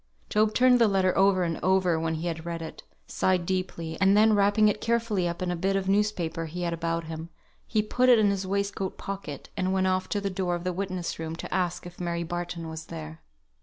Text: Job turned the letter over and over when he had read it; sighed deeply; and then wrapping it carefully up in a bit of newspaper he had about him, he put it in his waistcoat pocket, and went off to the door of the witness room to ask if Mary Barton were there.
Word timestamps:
Job 0.31 0.51
turned 0.55 0.79
the 0.81 0.87
letter 0.87 1.15
over 1.15 1.43
and 1.43 1.59
over 1.61 1.99
when 1.99 2.15
he 2.15 2.25
had 2.25 2.43
read 2.43 2.59
it; 2.63 2.81
sighed 3.05 3.45
deeply; 3.45 3.99
and 4.01 4.17
then 4.17 4.33
wrapping 4.33 4.67
it 4.67 4.81
carefully 4.81 5.27
up 5.27 5.43
in 5.43 5.51
a 5.51 5.55
bit 5.55 5.75
of 5.75 5.87
newspaper 5.87 6.47
he 6.47 6.63
had 6.63 6.73
about 6.73 7.03
him, 7.03 7.29
he 7.67 7.83
put 7.83 8.09
it 8.09 8.17
in 8.17 8.31
his 8.31 8.47
waistcoat 8.47 8.97
pocket, 8.97 9.49
and 9.55 9.73
went 9.73 9.85
off 9.85 10.09
to 10.09 10.19
the 10.19 10.31
door 10.31 10.55
of 10.55 10.63
the 10.63 10.73
witness 10.73 11.19
room 11.19 11.35
to 11.35 11.53
ask 11.53 11.85
if 11.85 11.99
Mary 11.99 12.23
Barton 12.23 12.67
were 12.67 12.77
there. 12.87 13.21